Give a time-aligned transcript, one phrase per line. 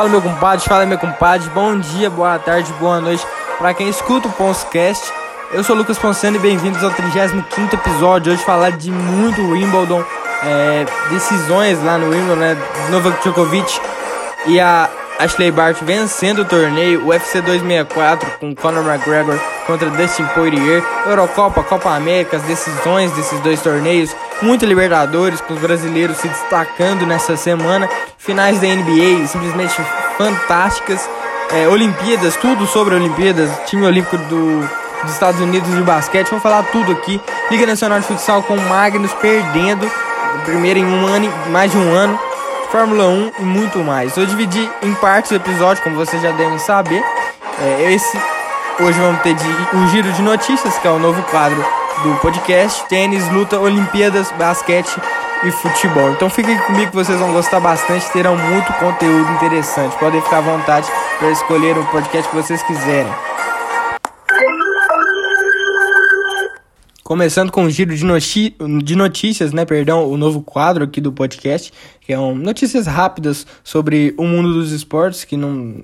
[0.00, 3.22] Fala meu compadre, fala meu compadre, bom dia, boa tarde, boa noite
[3.58, 5.12] para quem escuta o Ponscast.
[5.52, 8.32] Eu sou Lucas Ponceno e bem-vindos ao 35 episódio.
[8.32, 10.02] Hoje falar de muito Wimbledon,
[10.42, 12.56] é, decisões lá no Wimbledon, né?
[12.88, 13.78] Novak Djokovic
[14.46, 14.88] e a
[15.20, 21.94] Ashley Bart vencendo o torneio, UFC 264 com Conor McGregor contra Dustin Poirier, Eurocopa, Copa
[21.94, 27.86] América, as decisões desses dois torneios, muito Libertadores com os brasileiros se destacando nessa semana,
[28.16, 29.74] finais da NBA simplesmente
[30.16, 31.06] fantásticas,
[31.52, 34.66] é, Olimpíadas, tudo sobre Olimpíadas, time olímpico do,
[35.02, 39.12] dos Estados Unidos de basquete, vou falar tudo aqui, Liga Nacional de Futsal com Magnus
[39.20, 39.86] perdendo,
[40.46, 42.18] primeiro em um ano, mais de um ano,
[42.70, 44.16] Fórmula 1 e muito mais.
[44.16, 47.02] Eu dividi em partes o episódio, como vocês já devem saber.
[47.60, 48.16] É, esse
[48.78, 51.64] hoje vamos ter de, o giro de notícias, que é o novo quadro
[52.02, 54.96] do podcast: tênis, luta, Olimpíadas, basquete
[55.42, 56.10] e futebol.
[56.10, 59.96] Então fiquem comigo que vocês vão gostar bastante, terão muito conteúdo interessante.
[59.96, 63.12] Podem ficar à vontade para escolher o podcast que vocês quiserem.
[67.10, 68.04] Começando com o giro de,
[68.84, 69.64] de notícias, né?
[69.64, 74.54] Perdão, o novo quadro aqui do podcast, que é um, notícias rápidas sobre o mundo
[74.54, 75.82] dos esportes, que não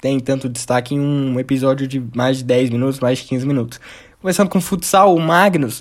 [0.00, 3.80] tem tanto destaque em um episódio de mais de 10 minutos, mais de 15 minutos.
[4.20, 5.80] Começando com futsal, o Magnus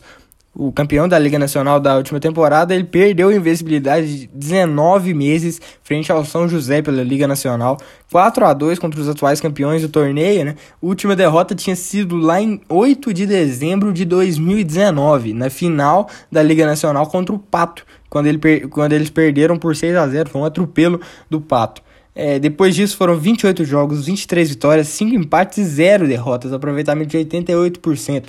[0.56, 5.60] o campeão da Liga Nacional da última temporada, ele perdeu a invencibilidade de 19 meses
[5.82, 7.78] frente ao São José pela Liga Nacional,
[8.12, 10.56] 4 a 2 contra os atuais campeões do torneio, né?
[10.80, 16.68] Última derrota tinha sido lá em 8 de dezembro de 2019, na final da Liga
[16.68, 20.46] Nacional contra o Pato, quando, ele quando eles perderam por 6 a 0, foi um
[20.46, 21.82] atropelo do Pato.
[22.16, 27.18] É, depois disso foram 28 jogos, 23 vitórias, 5 empates e 0 derrotas, aproveitamento de
[27.18, 28.26] 88%.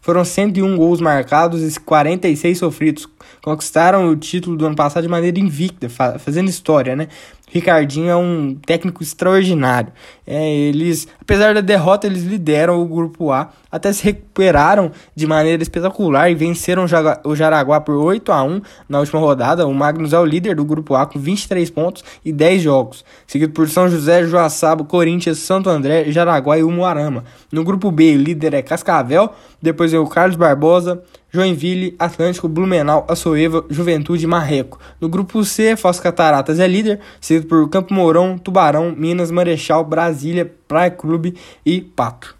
[0.00, 3.08] Foram 101 gols marcados e 46 sofridos.
[3.42, 7.08] Conquistaram o título do ano passado de maneira invicta, fazendo história, né?
[7.50, 9.92] Ricardinho é um técnico extraordinário.
[10.26, 15.62] É, eles, apesar da derrota, eles lideram o grupo A, até se recuperaram de maneira
[15.62, 16.86] espetacular e venceram
[17.24, 19.66] o Jaraguá por 8 a 1 na última rodada.
[19.66, 23.52] O Magnus é o líder do grupo A com 23 pontos e 10 jogos, seguido
[23.52, 27.24] por São José, Joaçaba, Corinthians, Santo André, Jaraguá e Umuarama.
[27.50, 33.04] No grupo B, o líder é Cascavel, depois é o Carlos Barbosa, Joinville, Atlântico, Blumenau,
[33.08, 34.80] Açoeva, Juventude e Marreco.
[35.00, 40.50] No grupo C, Foz Cataratas é líder, seguido por Campo Mourão, Tubarão, Minas, Marechal, Brasília,
[40.66, 42.38] Praia Clube e Pato.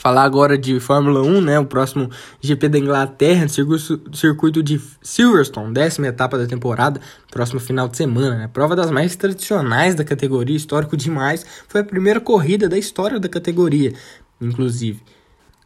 [0.00, 1.58] Falar agora de Fórmula 1, né?
[1.58, 2.08] O próximo
[2.40, 7.00] GP da Inglaterra, circuito de Silverstone, décima etapa da temporada,
[7.32, 8.48] próximo final de semana, né?
[8.52, 11.44] Prova das mais tradicionais da categoria, histórico demais.
[11.66, 13.92] Foi a primeira corrida da história da categoria,
[14.40, 15.02] inclusive.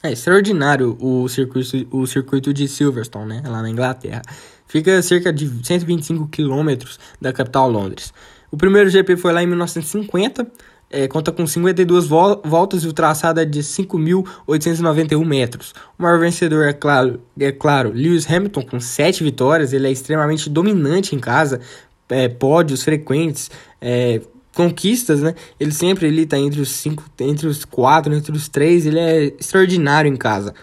[0.02, 4.22] É extraordinário o circuito, o circuito de Silverstone, né, lá na Inglaterra.
[4.66, 8.12] Fica a cerca de 125 quilômetros da capital Londres.
[8.50, 10.46] O primeiro GP foi lá em 1950,
[10.90, 15.72] é, conta com 52 vo voltas e o traçado é de 5.891 metros.
[15.98, 20.50] O maior vencedor é claro, é claro Lewis Hamilton com 7 vitórias, ele é extremamente
[20.50, 21.60] dominante em casa,
[22.08, 24.20] é, pódios frequentes, é,
[24.54, 25.34] conquistas, né?
[25.58, 29.24] Ele sempre ele tá entre os cinco, entre os quatro, entre os três, ele é
[29.38, 30.54] extraordinário em casa,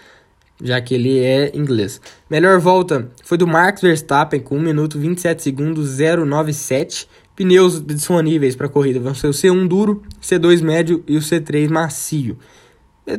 [0.62, 2.00] já que ele é inglês.
[2.28, 7.08] Melhor volta foi do Max Verstappen com 1 minuto 27 segundos 097.
[7.34, 12.36] Pneus disponíveis para corrida vão ser o C1 duro, C2 médio e o C3 macio.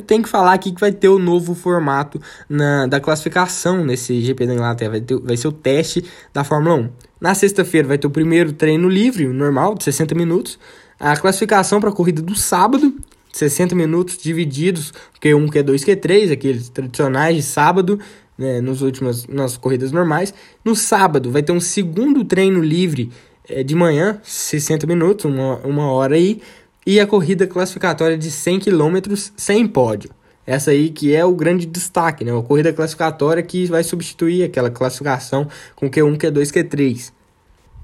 [0.06, 4.46] Tem que falar aqui que vai ter o novo formato na, da classificação nesse GP
[4.46, 4.92] da Inglaterra.
[4.92, 6.90] Vai, ter, vai ser o teste da Fórmula 1.
[7.22, 10.58] Na sexta-feira vai ter o primeiro treino livre, normal, de 60 minutos.
[10.98, 12.92] A classificação para a corrida do sábado,
[13.32, 18.00] 60 minutos divididos, Q1, Q2, Q3, aqueles tradicionais de sábado,
[18.36, 20.34] né, nos últimas, nas corridas normais.
[20.64, 23.12] No sábado vai ter um segundo treino livre
[23.48, 26.42] é, de manhã, 60 minutos, uma, uma hora aí,
[26.84, 30.10] e a corrida classificatória de 100 km sem pódio.
[30.46, 32.36] Essa aí que é o grande destaque, né?
[32.36, 37.12] A corrida classificatória que vai substituir aquela classificação com Q1, Q2, Q3.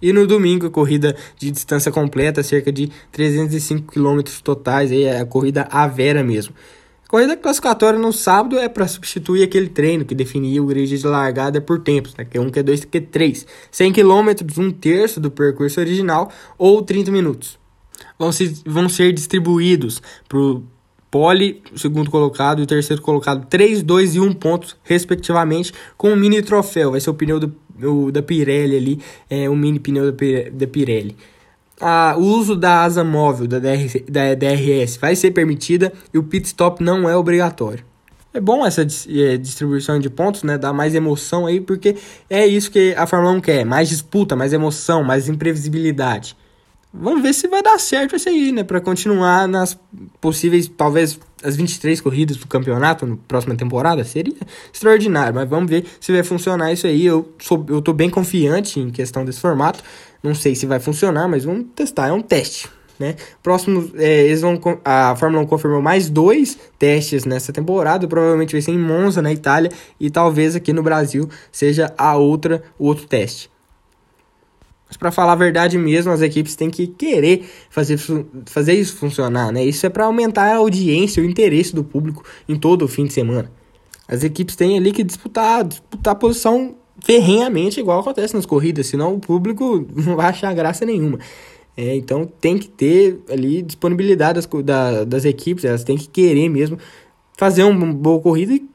[0.00, 5.20] E no domingo, a corrida de distância completa, cerca de 305 km totais, aí é
[5.20, 6.54] a corrida à vera mesmo.
[7.04, 11.06] A corrida classificatória no sábado é para substituir aquele treino que definia o grid de
[11.06, 12.24] largada por tempos, né?
[12.24, 13.46] Q1, Q2, Q3.
[13.70, 17.58] 100 km, um terço do percurso original ou 30 minutos.
[18.18, 20.38] Vão, se, vão ser distribuídos para
[21.10, 26.16] Pole, segundo colocado, e o terceiro colocado, 3, 2 e 1 pontos, respectivamente, com um
[26.16, 26.90] mini troféu.
[26.90, 29.00] Vai ser o pneu do, o, da Pirelli ali,
[29.30, 30.16] é, um mini pneu da,
[30.52, 31.16] da Pirelli.
[31.80, 36.24] Ah, o uso da asa móvel da, DR, da DRS vai ser permitida e o
[36.24, 37.84] pit stop não é obrigatório.
[38.34, 40.58] É bom essa é, distribuição de pontos, né?
[40.58, 41.96] Dá mais emoção aí, porque
[42.28, 46.36] é isso que a Fórmula 1 quer: mais disputa, mais emoção, mais imprevisibilidade.
[46.92, 48.64] Vamos ver se vai dar certo isso aí, né?
[48.64, 49.78] Para continuar nas
[50.20, 54.02] possíveis, talvez, as 23 corridas do campeonato na próxima temporada.
[54.04, 54.34] Seria
[54.72, 57.04] extraordinário, mas vamos ver se vai funcionar isso aí.
[57.04, 59.84] Eu, sou, eu tô bem confiante em questão desse formato.
[60.22, 62.08] Não sei se vai funcionar, mas vamos testar.
[62.08, 62.68] É um teste.
[62.98, 63.14] Né?
[63.42, 68.08] Próximo, é, eles vão, a Fórmula 1 confirmou mais dois testes nessa temporada.
[68.08, 69.70] Provavelmente vai ser em Monza, na Itália,
[70.00, 73.50] e talvez aqui no Brasil seja a outra, o outro teste.
[74.88, 77.98] Mas para falar a verdade mesmo, as equipes têm que querer fazer,
[78.46, 79.64] fazer isso funcionar, né?
[79.64, 83.12] Isso é para aumentar a audiência, o interesse do público em todo o fim de
[83.12, 83.52] semana.
[84.08, 89.20] As equipes têm ali que disputar, disputar posição ferrenhamente, igual acontece nas corridas, senão o
[89.20, 91.18] público não vai achar graça nenhuma.
[91.76, 96.48] É, então tem que ter ali disponibilidade das, da, das equipes, elas têm que querer
[96.48, 96.78] mesmo
[97.36, 98.68] fazer uma boa corrida e,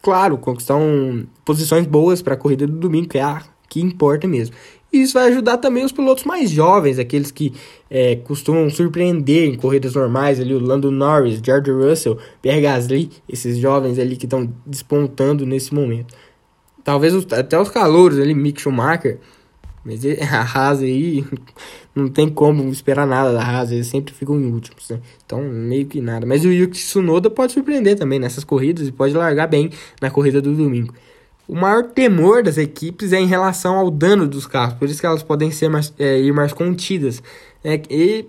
[0.00, 4.26] claro, conquistar um, posições boas para a corrida do domingo, que é a que importa
[4.26, 4.54] mesmo.
[4.92, 7.52] E isso vai ajudar também os pilotos mais jovens, aqueles que
[7.90, 13.58] é, costumam surpreender em corridas normais, ali o Lando Norris, George Russell, Pierre Gasly, esses
[13.58, 16.14] jovens ali que estão despontando nesse momento.
[16.84, 19.18] Talvez os, até os calouros ali, Mick Schumacher,
[19.84, 20.00] mas
[20.32, 21.24] a Haas aí
[21.94, 25.00] não tem como esperar nada da Haas, eles sempre ficam em últimos, né?
[25.24, 26.24] Então, meio que nada.
[26.24, 29.70] Mas o Yuki Tsunoda pode surpreender também nessas corridas e pode largar bem
[30.00, 30.94] na corrida do domingo.
[31.48, 35.06] O maior temor das equipes é em relação ao dano dos carros, por isso que
[35.06, 37.22] elas podem ser mais, é, ir mais contidas.
[37.62, 37.80] Né?
[37.88, 38.26] E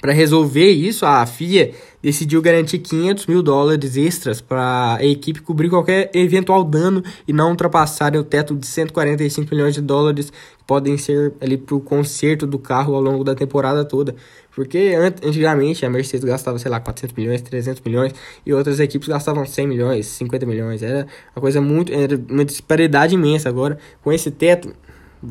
[0.00, 1.72] para resolver isso, a FIA
[2.06, 7.50] decidiu garantir 500 mil dólares extras para a equipe cobrir qualquer eventual dano e não
[7.50, 12.46] ultrapassar o teto de 145 milhões de dólares que podem ser ali para o conserto
[12.46, 14.14] do carro ao longo da temporada toda.
[14.54, 18.14] Porque antigamente a Mercedes gastava, sei lá, 400 milhões, 300 milhões
[18.46, 20.84] e outras equipes gastavam 100 milhões, 50 milhões.
[20.84, 21.92] Era uma coisa muito.
[21.92, 23.48] Era uma disparidade imensa.
[23.48, 24.72] Agora, com esse teto,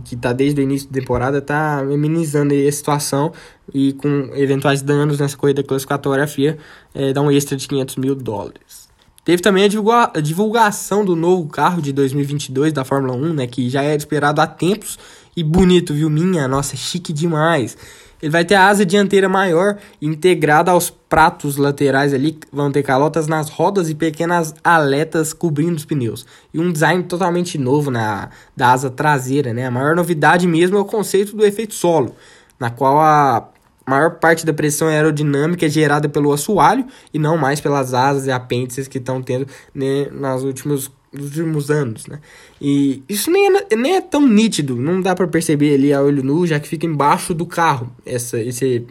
[0.03, 3.31] que tá desde o início da temporada, tá minimizando a situação
[3.73, 6.57] e com eventuais danos nessa corrida classificatória, FIA
[6.93, 8.85] é, dá um extra de 500 mil dólares.
[9.23, 13.81] Teve também a divulgação do novo carro de 2022 da Fórmula 1, né, que já
[13.81, 14.99] era esperado há tempos
[15.35, 16.09] e bonito, viu?
[16.09, 17.75] Minha, nossa, chique demais.
[18.21, 23.27] Ele vai ter a asa dianteira maior, integrada aos pratos laterais ali, vão ter calotas
[23.27, 26.25] nas rodas e pequenas aletas cobrindo os pneus.
[26.53, 29.65] E um design totalmente novo na da asa traseira, né?
[29.65, 32.15] A maior novidade mesmo é o conceito do efeito solo,
[32.59, 33.49] na qual a
[33.85, 38.31] maior parte da pressão aerodinâmica é gerada pelo assoalho e não mais pelas asas e
[38.31, 42.19] apêndices que estão tendo né, nas últimos dos últimos anos, né?
[42.61, 46.23] E isso nem é, nem é tão nítido, não dá para perceber ali a olho
[46.23, 48.85] nu, já que fica embaixo do carro essa, esse,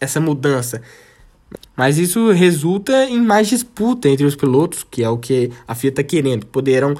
[0.00, 0.82] essa mudança.
[1.76, 5.88] Mas isso resulta em mais disputa entre os pilotos, que é o que a FIA
[5.88, 6.44] está querendo.
[6.46, 6.94] Poderão,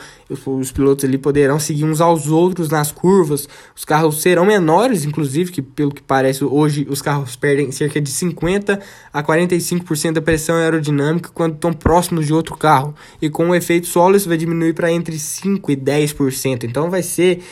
[0.46, 3.46] os pilotos ali poderão seguir uns aos outros nas curvas.
[3.76, 8.10] Os carros serão menores, inclusive, que pelo que parece hoje os carros perdem cerca de
[8.10, 8.80] 50
[9.12, 12.94] a 45% da pressão aerodinâmica quando estão próximos de outro carro.
[13.20, 16.64] E com o efeito solo isso vai diminuir para entre 5 e 10%.
[16.64, 17.42] Então vai ser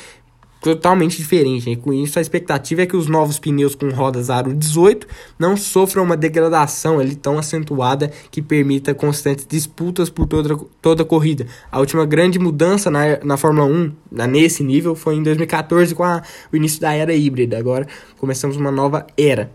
[0.61, 1.71] totalmente diferente.
[1.71, 5.07] E com isso, a expectativa é que os novos pneus com rodas aro 18
[5.39, 11.07] não sofram uma degradação ali tão acentuada que permita constantes disputas por toda, toda a
[11.07, 11.47] corrida.
[11.71, 16.05] A última grande mudança na, na Fórmula 1, na, nesse nível, foi em 2014 com
[16.05, 17.59] a, o início da era híbrida.
[17.59, 17.87] Agora
[18.19, 19.51] começamos uma nova era.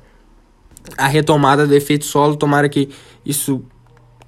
[0.97, 2.89] A retomada do efeito solo, tomara que
[3.25, 3.63] isso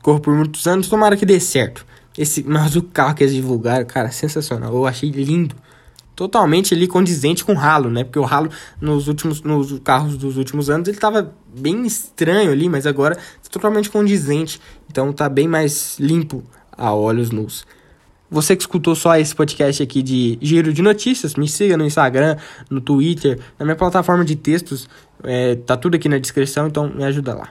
[0.02, 1.86] corra por muitos anos, tomara que dê certo.
[2.18, 4.74] Esse, mas o carro que eles divulgaram, cara, sensacional.
[4.74, 5.56] Eu achei lindo
[6.18, 8.04] totalmente ali condizente com o ralo, né?
[8.04, 8.50] Porque o ralo
[8.82, 13.50] nos últimos nos carros dos últimos anos ele estava bem estranho ali, mas agora é
[13.50, 14.60] totalmente condizente,
[14.90, 17.68] então tá bem mais limpo a olhos nus.
[18.32, 22.36] Você que escutou só esse podcast aqui de giro de notícias, me siga no Instagram,
[22.68, 24.90] no Twitter, na minha plataforma de textos,
[25.24, 27.50] é, tá tudo aqui na descrição, então me ajuda lá.